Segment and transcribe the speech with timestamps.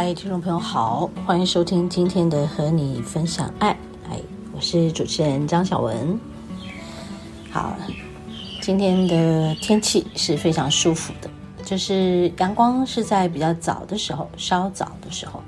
[0.00, 3.76] 嗨，听众朋友好，欢迎收听今天的和你分享爱。
[4.08, 4.20] 哎，
[4.54, 6.16] 我是主持人张小文。
[7.50, 7.76] 好，
[8.62, 11.28] 今天的天气是非常舒服的，
[11.64, 15.42] 就是阳光是在比较早的时候，稍早的时候，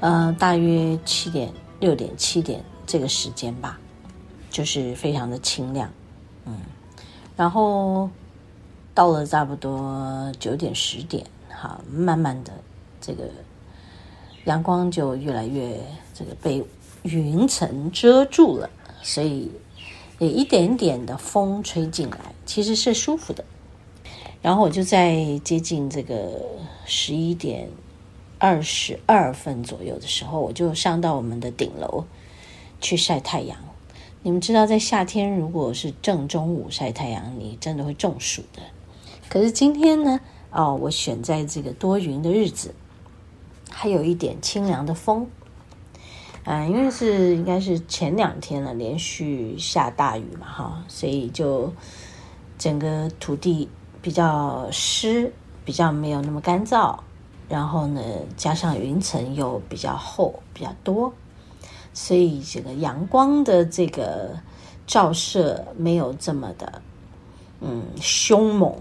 [0.00, 3.80] 呃，大约七点、六点、七点这个时间吧，
[4.50, 5.90] 就是非常的清亮，
[6.44, 6.58] 嗯，
[7.34, 8.10] 然后
[8.92, 12.52] 到了差不多九点、十点，好，慢慢的。
[13.02, 13.24] 这个
[14.44, 15.78] 阳光就越来越
[16.14, 16.64] 这个被
[17.02, 18.70] 云层遮住了，
[19.02, 19.50] 所以
[20.18, 23.44] 有一点点的风吹进来，其实是舒服的。
[24.40, 26.40] 然后我就在接近这个
[26.86, 27.68] 十一点
[28.38, 32.04] 二十二分左右的时候，我就上到我们的顶楼
[32.80, 33.58] 去晒太阳。
[34.22, 38.62] 你们知道，在夏天如果是正中午晒太阳，你真的会中暑的。
[39.28, 42.74] 可是今天呢，哦，我选在这个多云的日子。
[43.74, 45.26] 还有一点清凉的风，
[46.44, 51.72] 啊，因为是应该是前两天了，连续下大雨嘛，哈，所以就
[52.58, 53.68] 整个土地
[54.00, 55.32] 比较湿，
[55.64, 56.96] 比较没有那么干燥，
[57.48, 58.00] 然后呢，
[58.36, 61.12] 加上云层又比较厚，比较多，
[61.92, 64.38] 所以这个阳光的这个
[64.86, 66.82] 照射没有这么的，
[67.60, 68.76] 嗯，凶猛，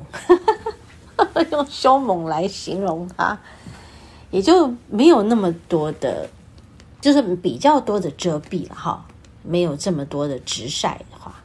[1.50, 3.40] 用凶猛来形容它。
[4.32, 6.30] 也就没有那么多的，
[7.00, 9.06] 就是比较多的遮蔽了哈，
[9.44, 11.44] 没有这么多的直晒的话，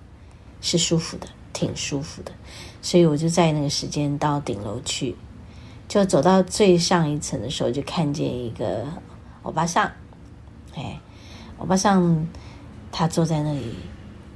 [0.61, 2.33] 是舒服的，挺舒服的。
[2.81, 5.17] 所以我就在那个时间到顶楼去，
[5.89, 8.87] 就走到最上一层的时候，就看见一个
[9.43, 9.91] 欧巴桑，
[10.77, 11.01] 哎，
[11.59, 12.27] 欧巴桑
[12.93, 13.75] 他坐在那里，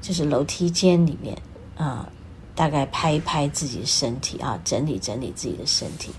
[0.01, 1.39] 就是楼梯间里面
[1.77, 2.11] 啊，
[2.57, 6.11] 大概拍一拍自己的身体啊，整理整理自己的身体。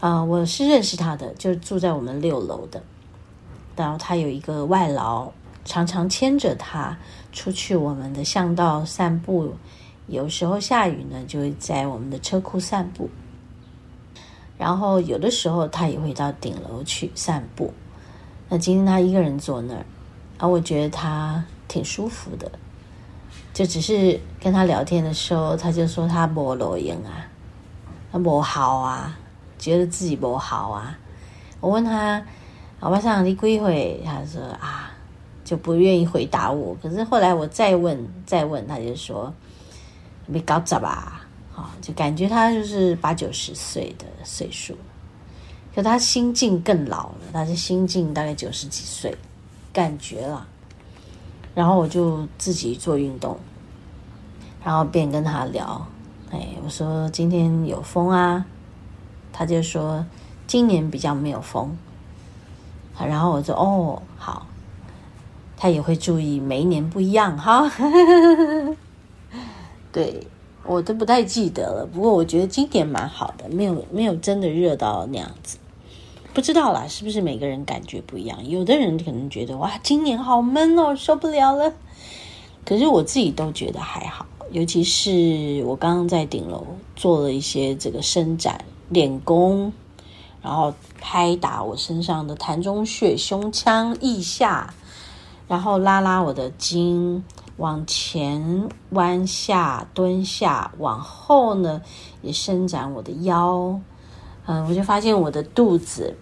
[0.00, 2.82] 啊、我是认识他的，就是住在我们六楼的。
[3.74, 5.32] 然后他有一个外劳，
[5.64, 6.96] 常常牵着他
[7.32, 9.54] 出去我们的巷道散步。
[10.06, 13.10] 有时候下雨呢，就会在我们的车库散步。
[14.56, 17.74] 然后有的时候他也会到顶楼去散步。
[18.48, 19.84] 那今天他一个人坐那儿，
[20.38, 22.50] 啊，我觉得他挺舒服的。
[23.52, 27.26] 就只是跟他聊天的时候，他就说他没路用啊，
[28.12, 29.18] 他不好啊。
[29.58, 30.96] 觉得自己不好啊！
[31.60, 32.22] 我问他，
[32.80, 34.00] 欧巴桑你几岁？
[34.04, 34.92] 他说啊，
[35.44, 36.76] 就不愿意回答我。
[36.80, 39.34] 可是后来我再问再问，他就说
[40.26, 41.26] 没搞砸吧？
[41.52, 44.76] 好，就感觉他就是八九十岁的岁数，
[45.74, 47.14] 可他心境更老了。
[47.32, 49.12] 他是心境大概九十几岁，
[49.72, 50.46] 感觉了。
[51.54, 53.36] 然后我就自己做运动，
[54.64, 55.84] 然后便跟他聊。
[56.30, 58.46] 哎，我说今天有风啊。
[59.32, 60.04] 他就说
[60.46, 61.76] 今年比较没有风，
[62.98, 64.46] 然后我说哦好，
[65.56, 67.70] 他也会注意每一年不一样哈。
[69.92, 70.26] 对，
[70.64, 75.58] 我都不太记得了，不过我觉得今年蛮好的，没有没有真的热到那样子。
[76.34, 78.48] 不知道啦，是不是每个人感觉不一样？
[78.48, 81.72] 有的人可能觉得哇，今年好闷哦，受不了了。
[82.64, 88.64] 可是我自己都觉得还好，尤其是我刚刚在顶楼做了一些这个伸展。
[88.88, 89.72] 练功，
[90.40, 94.72] 然后拍打我身上的膻中穴、胸腔、腋下，
[95.46, 97.22] 然后拉拉我的筋，
[97.58, 101.82] 往前弯下、蹲下，往后呢
[102.22, 103.80] 也伸展我的腰。
[104.46, 106.16] 嗯，我就发现我的肚子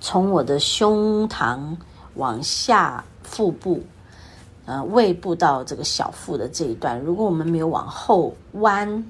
[0.00, 1.76] 从我的胸膛
[2.14, 3.82] 往下，腹部，
[4.66, 9.04] 呃，胃部到这个小腹的这一段，如果我们没有往后弯。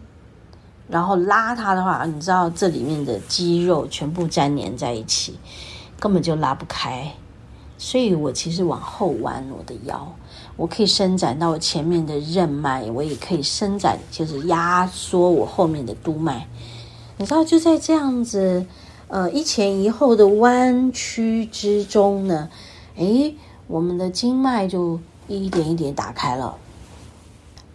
[0.90, 5.38] 然后拉它的话，你知道这里面的肌肉全部粘连在一起，
[6.00, 7.10] 根本就拉不开。
[7.78, 10.06] 所以我其实往后弯我的腰，
[10.56, 16.46] 我可以伸展到前面的任脉，我也可以伸展，就是压缩我后面的督脉。
[17.16, 18.66] 你知道，就在这样子，
[19.08, 22.50] 呃，一前一后的弯曲之中呢，
[22.96, 23.34] 诶，
[23.66, 26.54] 我们的经脉就一点一点打开了。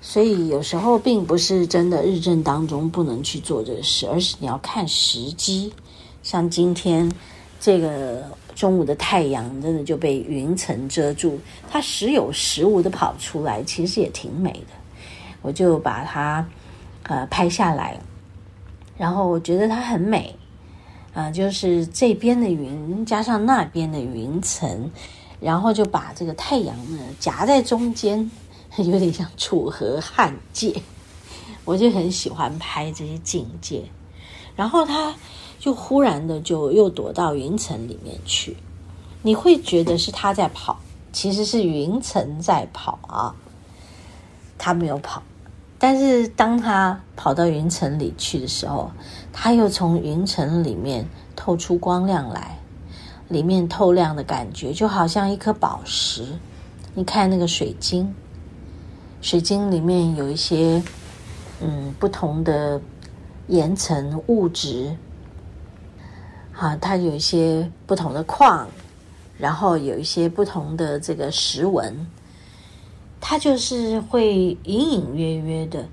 [0.07, 5.74] 所以有时候并不是真的日正当中不能去做这个事，而是你要看时机。
[6.22, 7.12] 像今天
[7.60, 8.24] 这个
[8.54, 11.40] 中午的太阳真的就被云层遮住，
[11.72, 14.68] 它时有时无的跑出来，其实也挺美的。
[15.42, 16.48] 我就把它
[17.04, 18.00] 呃拍下来。
[18.96, 20.36] 然后我觉得它很美，
[21.16, 24.92] 啊、呃，就是这边的云加上那边的云层，
[25.40, 28.30] 然后就把这个太阳呢夹在中间，
[28.83, 30.74] 有点像楚河汉界。
[31.66, 33.83] 我就很喜欢拍这些境界，
[34.56, 35.16] 然后他
[35.60, 38.56] 就忽然的就又躲到云层里面去，
[39.24, 40.77] 你会觉得是他在跑，
[41.12, 43.33] 其实是云层在跑啊，
[44.60, 45.24] 他没有跑。
[45.80, 48.92] 但是当他跑到云层里去的时候，
[49.33, 52.60] 他又从云层里面透出光亮来，
[53.28, 56.28] 里面透亮的感觉就好像一颗宝石。
[56.94, 58.13] 你看那个水晶，
[59.25, 60.83] 水晶里面有一些
[61.60, 62.80] 嗯不同的
[63.48, 64.95] 岩层物质，
[66.54, 68.68] 啊，它有一些不同的矿，
[69.39, 72.06] 然后有一些不同的这个石纹。
[73.19, 75.83] 它就是会隐隐约约的，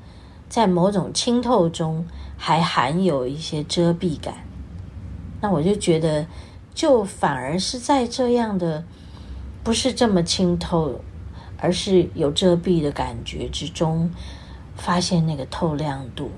[0.50, 2.06] 在某种清透中
[2.36, 4.34] 还含有一些遮蔽感。
[5.40, 6.26] 那我就觉得，
[6.74, 8.84] 就反而是在这样的
[9.64, 11.00] 不是这么清透，
[11.62, 14.10] 而是有遮蔽的感觉之中，
[14.74, 16.28] 发现那个透亮度，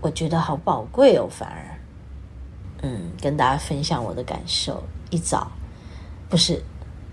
[0.00, 1.28] 我觉得好宝贵哦。
[1.30, 1.78] 反而，
[2.80, 4.82] 嗯，跟大家分享我的感受。
[5.10, 5.52] 一早
[6.30, 6.62] 不是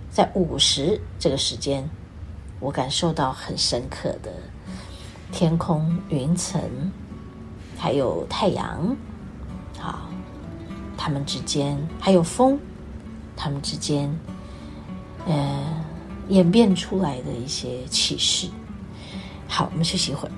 [0.10, 1.88] 在午时这个时间。
[2.62, 4.34] 我感受到很深刻的
[5.32, 6.62] 天空、云层，
[7.78, 8.96] 还有太阳，
[9.78, 10.10] 好，
[10.98, 12.60] 它们之间还有风，
[13.36, 14.14] 它们之间，
[15.26, 15.79] 呃，
[16.30, 18.48] 演变出来的一些启示。
[19.48, 20.32] 好，我们休息一会儿。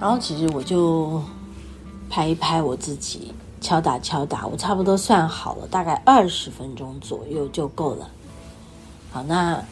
[0.00, 1.22] 然后其实我就
[2.08, 8.10] 拍一拍我自己，敲打敲打，我差不多算好了，大概二十分钟左右就够了。
[9.12, 9.62] 好，那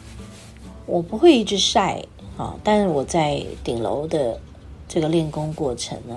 [0.85, 2.05] 我不会一直晒
[2.37, 4.39] 啊，但是我在顶楼的
[4.87, 6.15] 这个练功过程呢，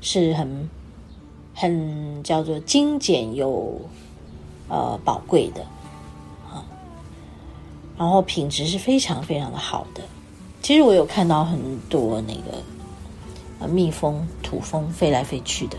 [0.00, 0.70] 是很
[1.56, 3.80] 很叫做精简又
[4.68, 5.62] 呃宝贵的
[6.52, 6.64] 啊，
[7.98, 10.02] 然后品质是非常非常的好的。
[10.62, 12.62] 其实我有看到很多那个。
[13.68, 15.76] 蜜蜂、土蜂飞来飞去的，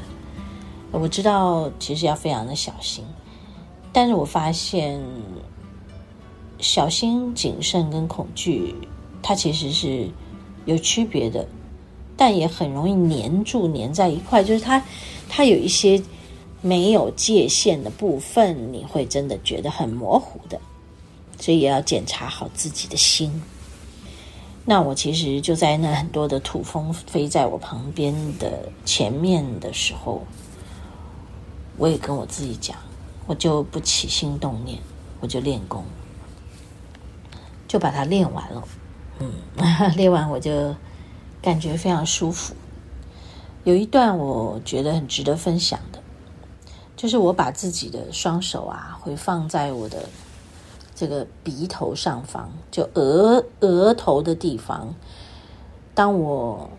[0.91, 3.03] 我知道其实要非常的小心，
[3.91, 4.99] 但是我发现
[6.59, 8.73] 小心、谨慎跟恐惧，
[9.21, 10.09] 它其实是
[10.65, 11.47] 有区别的，
[12.15, 14.83] 但也很容易黏住、黏在一块，就是它
[15.27, 16.01] 它有一些
[16.61, 20.59] 没有界限的部分，你会真的觉得很模糊的，
[21.39, 23.41] 所以也要检查好自己的心。
[24.67, 30.25] 那我其实就在那很多的土蜂飞在我旁边的前面的时候，
[31.77, 32.75] 我也跟我自己讲，
[33.27, 34.79] 我就不起心动念，
[35.19, 35.83] 我就练功，
[37.67, 38.63] 就把它练完了。
[39.19, 39.31] 嗯，
[39.95, 40.75] 练完我就
[41.43, 42.55] 感觉非常舒服。
[43.65, 46.01] 有一段我觉得很值得分享的，
[46.95, 50.09] 就是我把自己的双手啊，会放在我的。
[50.95, 54.95] 这个鼻头上方，就额额头的地方。
[55.93, 56.69] 当我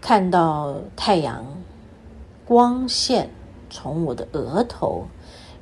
[0.00, 1.44] 看到太阳
[2.46, 3.30] 光线
[3.68, 5.04] 从我的额头，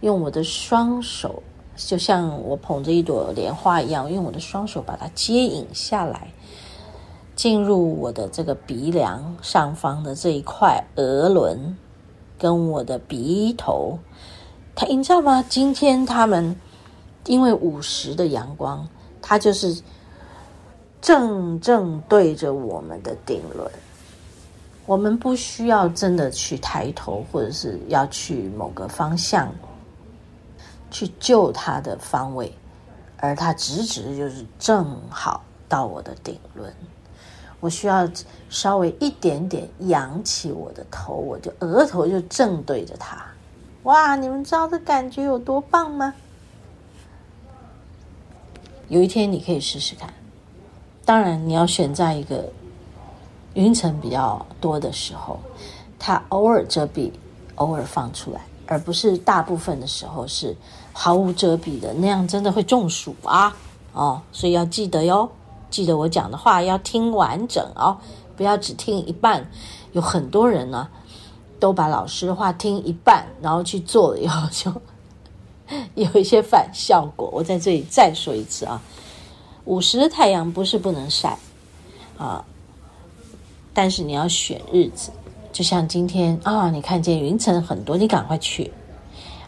[0.00, 1.42] 用我的双手，
[1.74, 6.32] 就像我捧着一朵莲花一样，用我的双手把它接引下来，
[7.34, 11.76] 进入我的这个鼻梁上方的这一块额轮，
[12.38, 13.98] 跟我的鼻头。
[14.76, 15.44] 他，你知道吗？
[15.48, 16.54] 今天他们。
[17.28, 18.88] 因为午时的阳光，
[19.20, 19.80] 它就是
[21.00, 23.70] 正正对着我们的顶轮。
[24.86, 29.52] 我们不需要真的去抬头，或者是要去某个方向
[30.90, 32.50] 去救它的方位，
[33.18, 36.72] 而它直直就是正好到我的顶轮。
[37.60, 38.08] 我需要
[38.48, 43.22] 稍微一点点扬起我的头，我就额头就正对着它。
[43.82, 46.14] 哇，你们知道这感觉有多棒吗？
[48.88, 50.12] 有一天你可以试试看，
[51.04, 52.50] 当然你要选在一个。
[53.54, 55.40] 云层比较多的时候，
[55.98, 57.10] 它偶尔遮蔽，
[57.56, 60.54] 偶尔放出来，而不是大部分的时候是
[60.92, 63.56] 毫无遮蔽的，那样真的会中暑啊！
[63.94, 65.28] 哦，所以要记得哟，
[65.70, 67.98] 记得我讲的话要听完整哦，
[68.36, 69.50] 不要只听一半。
[69.90, 70.86] 有很多人呢，
[71.58, 74.70] 都把老师的话听一半，然后去做了以后就
[75.94, 77.28] 有一些反效果。
[77.32, 78.82] 我在这里再说一次啊，
[79.64, 81.38] 午时的太阳不是不能晒
[82.16, 82.44] 啊。
[83.74, 85.12] 但是你要选日子，
[85.52, 88.72] 就像今天啊、你看见云层很多，你赶快去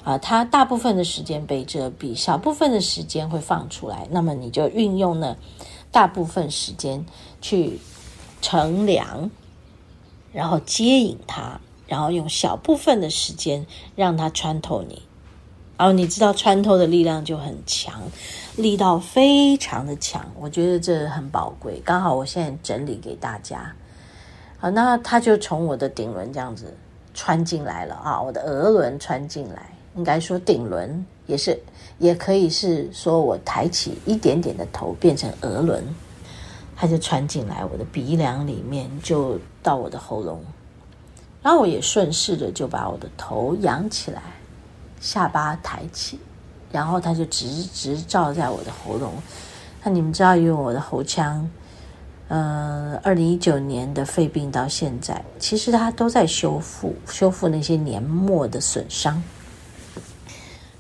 [0.04, 0.16] 啊！
[0.18, 5.36] 它大部分的时间被遮蔽，小部分的时间会放出来，那么你就运用呢
[5.90, 7.04] 大部分时间
[7.40, 7.80] 去
[8.40, 9.30] 乘凉，
[10.32, 15.02] 然后接引它，然后用小部分的时间让它穿透你，
[15.80, 18.02] 然后你知道穿透的力量就很强，
[18.54, 21.80] 力道非常的强，我觉得这很宝贵。
[21.82, 23.74] 刚好我现在整理给大家。
[24.58, 26.76] 好，那它就从我的顶轮这样子
[27.14, 31.58] 穿进来了啊，我的额轮穿进来，应该说顶轮也是，
[31.98, 35.82] 也可以是说我抬起一点点的头变成额轮，
[36.76, 40.44] 它就穿进来我的鼻梁里面，就到我的喉咙，
[41.42, 44.20] 然后我也顺势的就把我的头仰起来，
[45.00, 46.20] 下巴抬起，
[46.70, 49.14] 然后它就直直照在我的喉咙。
[49.82, 51.50] 那你们知道，因为我的喉腔。
[52.28, 59.20] 呃，二零一九年的肺病到现在，其实它都在修复，修复那些黏膜的损伤。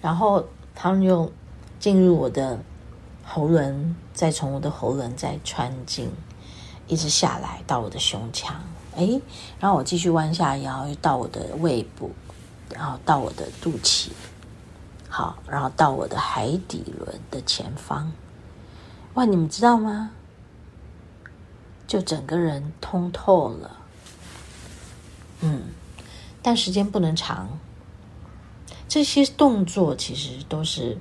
[0.00, 0.44] 然后
[0.76, 1.28] 他们又
[1.80, 2.56] 进入我的
[3.24, 6.08] 喉轮，再从我的喉轮再穿进，
[6.86, 8.54] 一直下来到我的胸腔，
[8.94, 9.20] 哎，
[9.58, 12.12] 然后我继续弯下腰，又到我的胃部，
[12.74, 14.08] 然后到我的肚脐，
[15.08, 18.12] 好，然后到我的海底轮的前方。
[19.14, 20.12] 哇，你们知道吗？
[21.86, 23.76] 就整个人通透了，
[25.40, 25.62] 嗯，
[26.40, 27.48] 但时间不能长。
[28.88, 30.96] 这些动作其实都是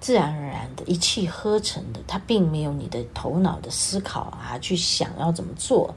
[0.00, 5.94] 自然而然的，一气呵成的，它并没有你的头脑的思考啊，去想要怎么做，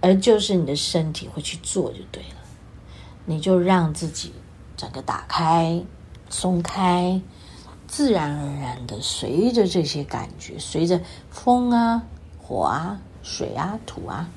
[0.00, 2.45] 而就是你的身体会去做就对了。
[3.26, 4.32] 你就让自己
[4.78, 5.82] 整个打开、
[6.30, 7.20] 松开，
[7.86, 12.02] 自然而然的随着这些感觉，随着风啊、
[12.42, 12.98] 火啊。
[13.28, 14.28] 水啊，土啊，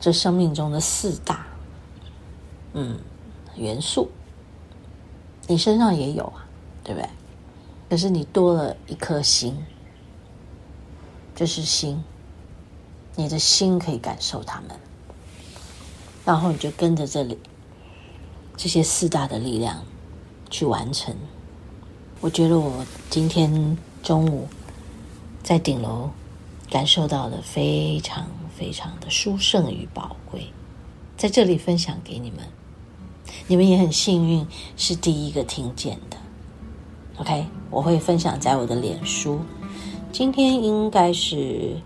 [0.00, 1.46] 这生命中的四大，
[2.72, 2.98] 嗯，
[3.54, 4.10] 元素，
[5.46, 6.44] 你身上也有啊，
[6.82, 7.08] 对不对？
[7.88, 9.56] 可是你多了一颗心，
[11.32, 12.02] 这是心，
[13.14, 14.70] 你的心可以感受它们，
[16.30, 17.36] 然后你就跟着这里
[18.56, 19.82] 这些四大的力量
[20.48, 21.14] 去完成。
[22.20, 24.46] 我觉得我今天中午
[25.42, 26.10] 在顶楼。
[26.70, 30.52] 感受到的非常非常的殊胜与宝贵，
[31.16, 32.38] 在这里分享给你们，
[33.48, 34.46] 你们也很幸运
[34.76, 36.16] 是第一个听见的。
[37.16, 39.40] OK，我会分享在我的脸书，
[40.12, 41.76] 今天应该是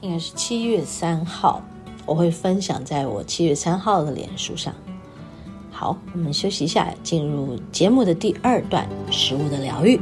[0.00, 1.62] 应该是七月三号，
[2.06, 4.74] 我会分享在我七月三号的脸书上。
[5.70, 10.00] 好，我们休息一下，进入节目的第二段，食物的疗愈。